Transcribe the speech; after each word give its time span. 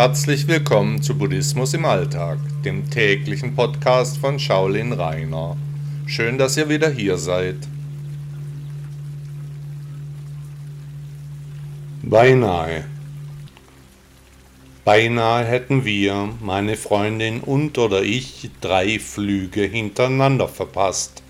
Herzlich 0.00 0.46
willkommen 0.46 1.02
zu 1.02 1.18
Buddhismus 1.18 1.74
im 1.74 1.84
Alltag, 1.84 2.38
dem 2.64 2.88
täglichen 2.88 3.56
Podcast 3.56 4.18
von 4.18 4.38
Shaolin 4.38 4.92
Rainer. 4.92 5.56
Schön, 6.06 6.38
dass 6.38 6.56
ihr 6.56 6.68
wieder 6.68 6.88
hier 6.88 7.18
seid. 7.18 7.56
Beinahe. 12.04 12.84
Beinahe 14.84 15.44
hätten 15.44 15.84
wir, 15.84 16.28
meine 16.40 16.76
Freundin 16.76 17.40
und 17.40 17.76
oder 17.76 18.04
ich, 18.04 18.52
drei 18.60 19.00
Flüge 19.00 19.62
hintereinander 19.62 20.46
verpasst. 20.46 21.24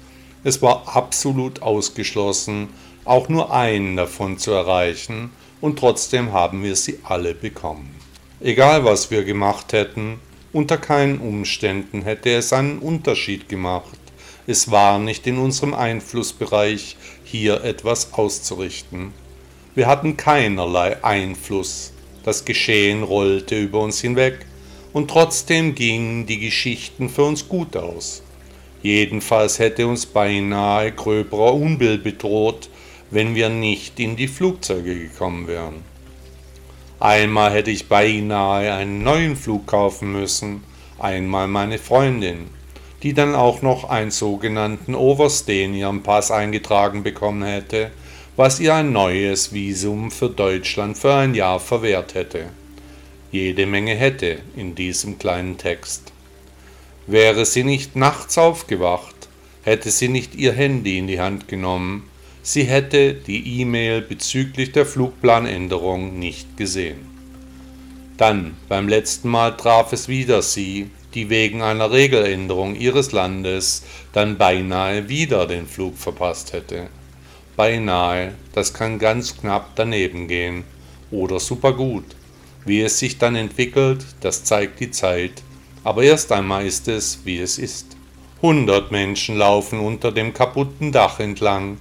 Es 0.45 0.61
war 0.61 0.95
absolut 0.95 1.63
ausgeschlossen, 1.63 2.69
auch 3.07 3.31
nur 3.31 3.51
einen 3.51 3.97
davon 3.97 4.37
zu 4.37 4.51
erreichen, 4.51 5.31
und 5.63 5.79
trotzdem 5.79 6.33
haben 6.35 6.63
wir 6.63 6.77
sie 6.77 6.99
alle 7.03 7.35
bekommen. 7.35 7.99
Egal 8.41 8.85
was 8.85 9.11
wir 9.11 9.25
gemacht 9.25 9.73
hätten, 9.73 10.21
unter 10.53 10.79
keinen 10.79 11.19
Umständen 11.19 12.03
hätte 12.03 12.31
es 12.31 12.53
einen 12.53 12.79
Unterschied 12.79 13.49
gemacht. 13.49 13.99
Es 14.47 14.71
war 14.71 15.01
nicht 15.01 15.27
in 15.27 15.39
unserem 15.39 15.75
Einflussbereich, 15.75 16.97
hier 17.25 17.65
etwas 17.65 18.13
auszurichten. 18.13 19.13
Wir 19.75 19.89
hatten 19.89 20.17
keinerlei 20.17 21.03
Einfluss. 21.03 21.93
Das 22.23 22.45
Geschehen 22.45 23.03
rollte 23.03 23.59
über 23.59 23.81
uns 23.81 24.01
hinweg, 24.01 24.47
und 24.93 25.11
trotzdem 25.11 25.75
gingen 25.75 26.27
die 26.27 26.39
Geschichten 26.39 27.09
für 27.09 27.25
uns 27.25 27.49
gut 27.49 27.77
aus. 27.77 28.23
Jedenfalls 28.83 29.59
hätte 29.59 29.89
uns 29.89 30.07
beinahe 30.07 30.93
gröberer 30.93 31.55
Unbill 31.55 31.99
bedroht, 31.99 32.71
wenn 33.11 33.35
wir 33.35 33.49
nicht 33.49 33.99
in 33.99 34.15
die 34.15 34.29
Flugzeuge 34.29 34.95
gekommen 34.95 35.49
wären. 35.49 35.83
Einmal 37.01 37.53
hätte 37.53 37.71
ich 37.71 37.89
beinahe 37.89 38.75
einen 38.75 39.05
neuen 39.05 39.37
Flug 39.37 39.69
kaufen 39.69 40.11
müssen, 40.11 40.65
einmal 40.99 41.47
meine 41.47 41.79
Freundin, 41.79 42.49
die 43.05 43.15
dann 43.15 43.37
auch 43.37 43.63
noch 43.63 43.89
einen 43.89 44.11
sogenannten 44.11 44.97
Overstay 44.97 45.65
in 45.65 45.75
ihrem 45.75 46.03
Pass 46.03 46.33
eingetragen 46.33 47.05
bekommen 47.05 47.45
hätte, 47.45 47.93
was 48.35 48.59
ihr 48.59 48.75
ein 48.75 48.93
neues 48.93 49.53
Visum 49.53 50.11
für 50.11 50.29
Deutschland 50.29 50.99
für 50.99 51.15
ein 51.15 51.35
Jahr 51.35 51.61
verwehrt 51.61 52.15
hätte. 52.15 52.47
Jede 53.31 53.67
Menge 53.67 53.95
hätte 53.95 54.41
in 54.57 54.75
diesem 54.75 55.19
kleinen 55.19 55.57
Text. 55.57 56.13
Wäre 57.07 57.45
sie 57.45 57.63
nicht 57.63 57.95
nachts 57.95 58.39
aufgewacht, 58.39 59.29
hätte 59.63 59.91
sie 59.91 60.09
nicht 60.09 60.35
ihr 60.35 60.53
Handy 60.53 60.99
in 60.99 61.07
die 61.07 61.21
Hand 61.21 61.47
genommen, 61.47 62.11
sie 62.49 62.65
hätte 62.65 63.13
die 63.13 63.61
E-Mail 63.61 64.01
bezüglich 64.01 64.73
der 64.73 64.87
Flugplanänderung 64.87 66.19
nicht 66.19 66.57
gesehen. 66.57 67.07
Dann, 68.17 68.57
beim 68.71 68.89
letzten 68.89 69.29
Mal 69.29 69.55
traf 69.59 69.93
es 69.93 70.09
wieder 70.09 70.41
sie, 70.41 70.91
die 71.13 71.29
wegen 71.29 71.61
einer 71.61 71.91
Regeländerung 71.91 72.75
ihres 72.75 73.13
Landes 73.13 73.85
dann 74.15 74.39
beinahe 74.39 75.11
wieder 75.11 75.47
den 75.47 75.67
Flug 75.67 75.99
verpasst 75.99 76.55
hätte. 76.55 76.89
Beinahe, 77.55 78.33
das 78.55 78.73
kann 78.73 78.99
ganz 78.99 79.37
knapp 79.37 79.73
daneben 79.75 80.27
gehen 80.27 80.65
oder 81.11 81.41
super 81.41 81.75
gut. 81.75 82.17
Wie 82.65 82.81
es 82.81 82.99
sich 82.99 83.19
dann 83.19 83.37
entwickelt, 83.37 84.07
das 84.21 84.45
zeigt 84.45 84.81
die 84.81 84.91
Zeit, 84.91 85.43
aber 85.85 86.03
erst 86.03 86.33
einmal 86.33 86.65
ist 86.65 86.89
es, 86.89 87.21
wie 87.25 87.41
es 87.41 87.59
ist. 87.59 87.95
Hundert 88.41 88.91
Menschen 88.91 89.37
laufen 89.37 89.81
unter 89.81 90.13
dem 90.13 90.33
kaputten 90.33 90.93
Dach 90.93 91.21
entlang, 91.21 91.77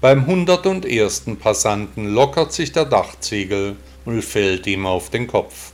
beim 0.00 0.26
hundertundersten 0.26 1.38
Passanten 1.38 2.06
lockert 2.14 2.52
sich 2.52 2.70
der 2.70 2.84
Dachziegel 2.84 3.74
und 4.04 4.22
fällt 4.22 4.66
ihm 4.68 4.86
auf 4.86 5.10
den 5.10 5.26
Kopf. 5.26 5.72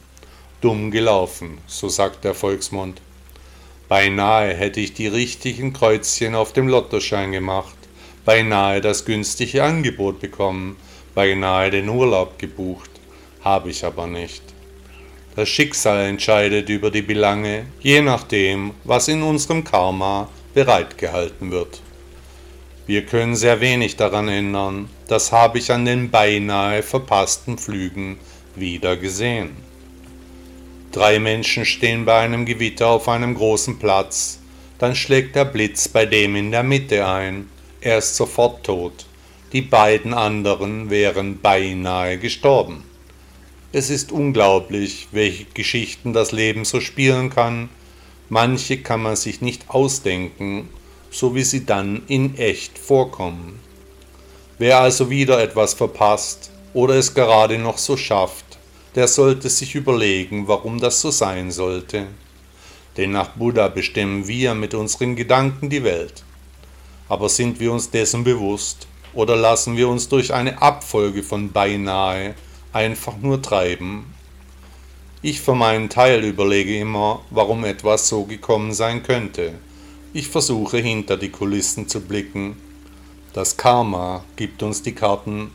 Dumm 0.63 0.91
gelaufen, 0.91 1.59
so 1.67 1.91
sagt 1.91 2.25
der 2.25 2.35
Volksmund. 2.35 3.03
Beinahe 3.87 4.55
hätte 4.55 4.81
ich 4.81 4.95
die 4.95 5.09
richtigen 5.09 5.75
Kreuzchen 5.75 6.35
auf 6.35 6.55
dem 6.55 6.69
Lottoschein 6.69 7.33
gemacht, 7.33 7.77
beinahe 8.25 8.81
das 8.81 9.05
günstige 9.05 9.63
Angebot 9.63 10.21
bekommen, 10.21 10.77
beinahe 11.15 11.71
den 11.71 11.91
Urlaub 11.91 12.39
gebucht, 12.39 12.91
habe 13.43 13.69
ich 13.69 13.85
aber 13.85 14.07
nicht. 14.07 14.43
Das 15.37 15.51
Schicksal 15.51 16.07
entscheidet 16.07 16.71
über 16.71 16.91
die 16.91 17.03
Belange, 17.03 17.67
je 17.81 18.01
nachdem, 18.01 18.71
was 18.85 19.09
in 19.09 19.23
unserem 19.23 19.65
Karma 19.65 20.31
bereitgehalten 20.55 21.51
wird. 21.51 21.83
Wir 22.87 23.07
können 23.07 23.35
sehr 23.35 23.63
wenig 23.63 23.97
daran 23.97 24.29
ändern, 24.29 24.91
das 25.09 25.33
habe 25.33 25.57
ich 25.57 25.73
an 25.73 25.87
den 25.87 26.11
beinahe 26.11 26.83
verpassten 26.83 27.57
Flügen 27.57 28.19
wieder 28.57 28.99
gesehen. 28.99 29.57
Drei 30.93 31.19
Menschen 31.19 31.65
stehen 31.65 32.05
bei 32.05 32.19
einem 32.21 32.45
Gewitter 32.45 32.89
auf 32.89 33.09
einem 33.09 33.35
großen 33.35 33.79
Platz, 33.79 34.39
dann 34.79 34.95
schlägt 34.95 35.35
der 35.35 35.47
Blitz 35.47 35.89
bei 35.89 36.05
dem 36.05 36.37
in 36.37 36.51
der 36.51 36.63
Mitte 36.63 37.07
ein, 37.07 37.49
er 37.81 37.99
ist 37.99 38.17
sofort 38.17 38.67
tot, 38.67 39.07
die 39.55 39.63
beiden 39.63 40.13
anderen 40.13 40.91
wären 40.91 41.41
beinahe 41.41 42.19
gestorben. 42.19 42.85
Es 43.73 43.89
ist 43.89 44.13
unglaublich, 44.13 45.09
welche 45.11 45.47
Geschichten 45.55 46.13
das 46.13 46.33
Leben 46.33 46.67
so 46.67 46.81
spielen 46.81 47.31
kann, 47.31 47.71
manche 48.29 48.77
kann 48.77 49.03
man 49.03 49.17
sich 49.17 49.41
nicht 49.41 49.71
ausdenken 49.71 50.69
so 51.15 51.33
wie 51.33 51.45
sie 51.45 51.65
dann 51.65 52.03
in 52.09 52.37
echt 52.37 52.77
vorkommen. 52.77 53.61
Wer 54.59 54.81
also 54.81 55.11
wieder 55.11 55.41
etwas 55.41 55.73
verpasst 55.73 56.51
oder 56.73 56.95
es 56.95 57.15
gerade 57.15 57.57
noch 57.57 57.79
so 57.79 57.97
schafft, 57.97 58.45
der 58.97 59.07
sollte 59.07 59.49
sich 59.49 59.77
überlegen, 59.77 60.49
warum 60.49 60.81
das 60.81 61.01
so 61.01 61.13
sein 61.13 61.53
sollte. 61.53 62.09
Denn 62.97 63.13
nach 63.13 63.29
Buddha 63.29 63.69
bestimmen 63.69 64.27
wir 64.27 64.55
mit 64.55 64.75
unseren 64.75 65.15
Gedanken 65.15 65.71
die 65.71 65.85
Welt. 65.85 66.25
Aber 67.09 67.29
sind 67.29 67.61
wir 67.61 67.73
uns 67.73 67.91
dessen 67.91 68.25
bewusst 68.25 68.89
oder 69.13 69.37
lassen 69.37 69.77
wir 69.77 69.89
uns 69.89 70.09
durch 70.09 70.35
eine 70.35 70.61
Abfolge 70.63 71.23
von 71.23 71.53
beinahe 71.53 72.35
einfach 72.73 73.17
nur 73.19 73.41
treiben? 73.41 74.13
Ich 75.23 75.41
für 75.41 75.55
meinen 75.55 75.89
Teil 75.89 76.25
überlege 76.25 76.77
immer, 76.77 77.21
warum 77.31 77.65
etwas 77.65 78.09
so 78.09 78.25
gekommen 78.25 78.75
sein 78.75 79.05
könnte 79.05 79.55
ich 80.15 80.29
versuche 80.29 80.79
hinter 80.79 81.17
die 81.17 81.31
Kulissen 81.31 81.89
zu 81.89 82.01
blicken. 82.01 82.57
Das 83.33 83.57
Karma 83.57 84.25
gibt 84.37 84.63
uns 84.63 84.81
die 84.81 84.95
Karten. 84.95 85.51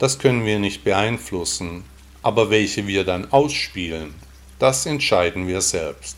Das 0.00 0.18
können 0.18 0.44
wir 0.44 0.58
nicht 0.58 0.82
beeinflussen, 0.82 1.84
aber 2.20 2.50
welche 2.50 2.88
wir 2.88 3.04
dann 3.04 3.30
ausspielen, 3.30 4.12
das 4.58 4.86
entscheiden 4.86 5.46
wir 5.46 5.60
selbst. 5.60 6.16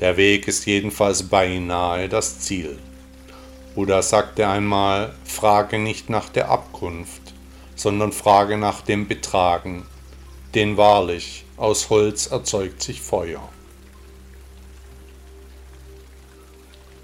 Der 0.00 0.16
Weg 0.16 0.48
ist 0.48 0.66
jedenfalls 0.66 1.22
beinahe 1.22 2.08
das 2.08 2.40
Ziel. 2.40 2.76
Buddha 3.76 4.02
sagte 4.02 4.48
einmal, 4.48 5.14
frage 5.24 5.78
nicht 5.78 6.10
nach 6.10 6.28
der 6.28 6.48
Abkunft, 6.48 7.22
sondern 7.76 8.10
frage 8.10 8.58
nach 8.58 8.82
dem 8.82 9.06
Betragen, 9.06 9.86
denn 10.56 10.76
wahrlich, 10.76 11.44
aus 11.56 11.88
Holz 11.88 12.26
erzeugt 12.26 12.82
sich 12.82 13.00
Feuer. 13.00 13.48